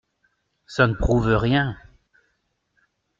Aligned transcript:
Ca 0.73 0.87
ne 0.87 0.95
prouve 0.95 1.27
rien… 1.35 1.77